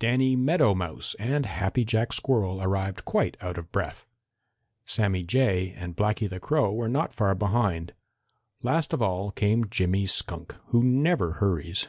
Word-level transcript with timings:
Danny 0.00 0.34
Meadow 0.34 0.74
Mouse 0.74 1.14
and 1.20 1.46
Happy 1.46 1.84
Jack 1.84 2.12
Squirrel 2.12 2.60
arrived 2.60 3.04
quite 3.04 3.36
out 3.40 3.56
of 3.56 3.70
breath. 3.70 4.04
Sammy 4.84 5.22
Jay 5.22 5.72
and 5.76 5.96
Blacky 5.96 6.28
the 6.28 6.40
Crow 6.40 6.72
were 6.72 6.88
not 6.88 7.12
far 7.12 7.36
behind. 7.36 7.94
Last 8.64 8.92
of 8.92 9.00
all 9.00 9.30
came 9.30 9.70
Jimmy 9.70 10.06
Skunk, 10.08 10.56
who 10.70 10.82
never 10.82 11.34
hurries. 11.34 11.86